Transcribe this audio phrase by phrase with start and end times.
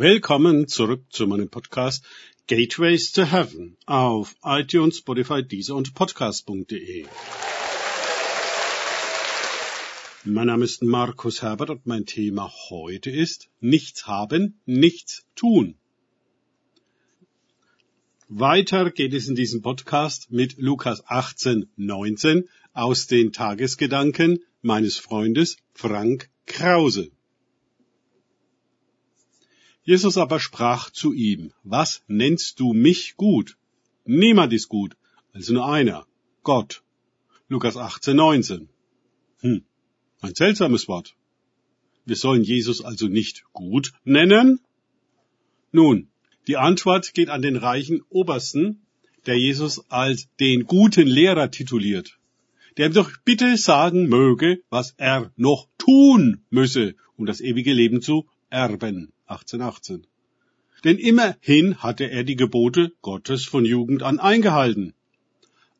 [0.00, 2.04] Willkommen zurück zu meinem Podcast
[2.46, 7.04] Gateways to Heaven auf iTunes, Spotify, Deezer und Podcast.de.
[10.22, 15.74] Mein Name ist Markus Herbert und mein Thema heute ist Nichts haben, nichts tun.
[18.28, 25.56] Weiter geht es in diesem Podcast mit Lukas 18, 19 aus den Tagesgedanken meines Freundes
[25.74, 27.10] Frank Krause.
[29.88, 33.56] Jesus aber sprach zu ihm, was nennst du mich gut?
[34.04, 34.98] Niemand ist gut,
[35.32, 36.06] also nur einer,
[36.42, 36.82] Gott.
[37.48, 38.68] Lukas 18, 19.
[39.40, 39.64] Hm,
[40.20, 41.16] ein seltsames Wort.
[42.04, 44.60] Wir sollen Jesus also nicht gut nennen?
[45.72, 46.10] Nun,
[46.48, 48.82] die Antwort geht an den reichen Obersten,
[49.24, 52.18] der Jesus als den guten Lehrer tituliert,
[52.76, 58.02] der ihm doch bitte sagen möge, was er noch tun müsse, um das ewige Leben
[58.02, 59.12] zu erben.
[59.26, 60.06] 1818.
[60.84, 64.94] Denn immerhin hatte er die Gebote Gottes von Jugend an eingehalten.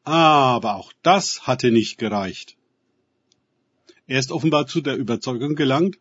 [0.04, 2.56] Aber auch das hatte nicht gereicht.
[4.06, 5.98] Er ist offenbar zu der Überzeugung gelangt,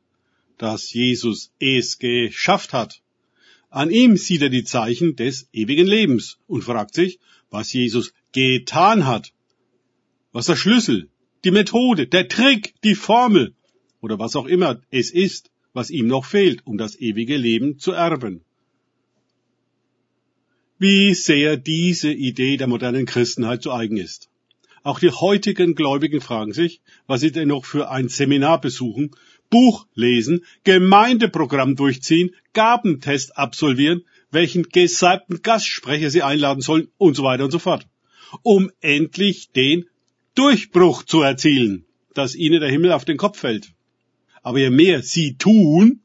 [0.58, 3.02] dass Jesus es geschafft hat,
[3.70, 9.06] an ihm sieht er die Zeichen des ewigen Lebens und fragt sich, was Jesus getan
[9.06, 9.34] hat.
[10.32, 11.10] Was der Schlüssel,
[11.44, 13.56] die Methode, der Trick, die Formel
[14.02, 17.92] oder was auch immer es ist, was ihm noch fehlt, um das ewige Leben zu
[17.92, 18.44] erben.
[20.80, 24.28] Wie sehr diese Idee der modernen Christenheit zu eigen ist.
[24.82, 29.12] Auch die heutigen Gläubigen fragen sich, was sie denn noch für ein Seminar besuchen,
[29.52, 37.44] Buch lesen, Gemeindeprogramm durchziehen, Gabentest absolvieren, welchen gesalbten Gastsprecher sie einladen sollen und so weiter
[37.44, 37.86] und so fort,
[38.42, 39.86] um endlich den
[40.34, 43.77] Durchbruch zu erzielen, dass ihnen der Himmel auf den Kopf fällt.
[44.48, 46.00] Aber je mehr sie tun,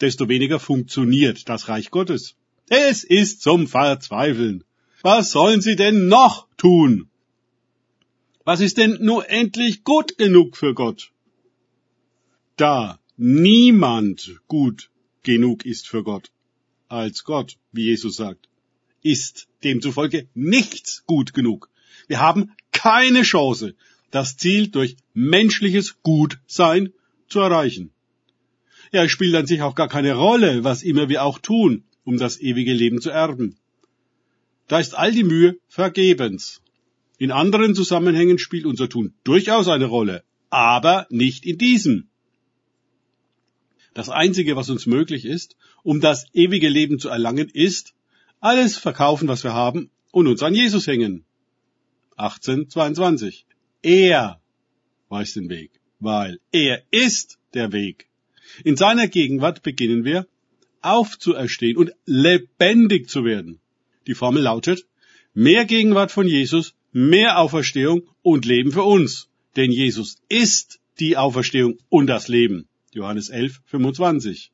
[0.00, 2.34] desto weniger funktioniert das Reich Gottes.
[2.70, 4.64] Es ist zum Verzweifeln.
[5.02, 7.10] Was sollen sie denn noch tun?
[8.44, 11.12] Was ist denn nur endlich gut genug für Gott?
[12.56, 14.90] Da niemand gut
[15.22, 16.30] genug ist für Gott,
[16.88, 18.48] als Gott, wie Jesus sagt,
[19.02, 21.68] ist demzufolge nichts gut genug.
[22.08, 23.74] Wir haben keine Chance,
[24.10, 26.94] das Ziel durch menschliches Gutsein
[27.30, 27.90] zu erreichen.
[28.92, 32.18] Ja, es spielt an sich auch gar keine Rolle, was immer wir auch tun, um
[32.18, 33.56] das ewige Leben zu erben.
[34.66, 36.60] Da ist all die Mühe vergebens.
[37.18, 42.08] In anderen Zusammenhängen spielt unser Tun durchaus eine Rolle, aber nicht in diesem.
[43.94, 47.94] Das Einzige, was uns möglich ist, um das ewige Leben zu erlangen, ist,
[48.40, 51.24] alles verkaufen, was wir haben, und uns an Jesus hängen.
[52.16, 53.46] 1822.
[53.82, 54.40] Er
[55.08, 58.08] weiß den Weg, weil er ist der Weg.
[58.64, 60.26] In seiner Gegenwart beginnen wir,
[60.82, 63.60] aufzuerstehen und lebendig zu werden.
[64.06, 64.86] Die Formel lautet,
[65.34, 69.28] mehr Gegenwart von Jesus, mehr Auferstehung und Leben für uns.
[69.56, 72.68] Denn Jesus ist die Auferstehung und das Leben.
[72.92, 74.52] Johannes 11, 25.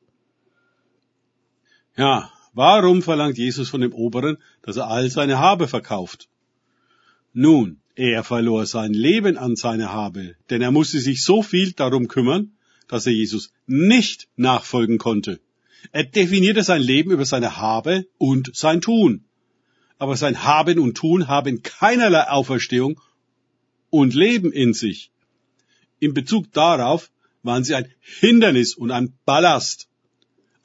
[1.95, 6.29] Ja, warum verlangt Jesus von dem Oberen, dass er all seine Habe verkauft?
[7.33, 12.07] Nun, er verlor sein Leben an seine Habe, denn er musste sich so viel darum
[12.07, 12.51] kümmern,
[12.87, 15.39] dass er Jesus nicht nachfolgen konnte.
[15.91, 19.25] Er definierte sein Leben über seine Habe und sein Tun.
[19.97, 23.01] Aber sein Haben und Tun haben keinerlei Auferstehung
[23.89, 25.11] und Leben in sich.
[25.99, 27.09] In Bezug darauf
[27.41, 29.87] waren sie ein Hindernis und ein Ballast,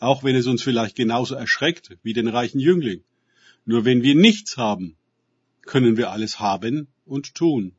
[0.01, 3.05] auch wenn es uns vielleicht genauso erschreckt wie den reichen Jüngling.
[3.65, 4.97] Nur wenn wir nichts haben,
[5.63, 7.73] können wir alles haben und tun.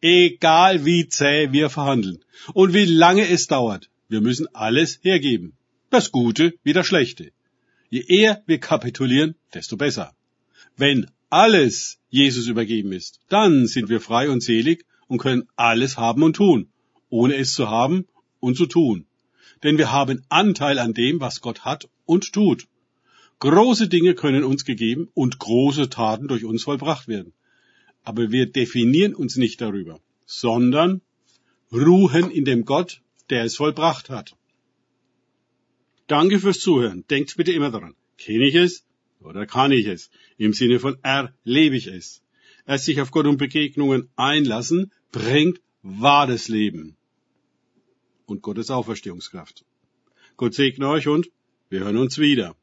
[0.00, 5.54] Egal wie zäh wir verhandeln und wie lange es dauert, wir müssen alles hergeben.
[5.90, 7.32] Das Gute wie das Schlechte.
[7.90, 10.14] Je eher wir kapitulieren, desto besser.
[10.76, 16.22] Wenn alles Jesus übergeben ist, dann sind wir frei und selig und können alles haben
[16.22, 16.70] und tun
[17.10, 18.06] ohne es zu haben
[18.40, 19.06] und zu tun.
[19.62, 22.68] Denn wir haben Anteil an dem, was Gott hat und tut.
[23.40, 27.32] Große Dinge können uns gegeben und große Taten durch uns vollbracht werden.
[28.08, 31.02] Aber wir definieren uns nicht darüber, sondern
[31.70, 34.34] ruhen in dem Gott, der es vollbracht hat.
[36.06, 37.04] Danke fürs Zuhören.
[37.10, 37.94] Denkt bitte immer daran.
[38.16, 38.86] Kenne ich es
[39.20, 40.08] oder kann ich es?
[40.38, 42.22] Im Sinne von erlebe ich es.
[42.66, 46.96] Erst sich auf Gott und Begegnungen einlassen, bringt wahres Leben
[48.24, 49.66] und Gottes Auferstehungskraft.
[50.38, 51.30] Gott segne euch und
[51.68, 52.56] wir hören uns wieder.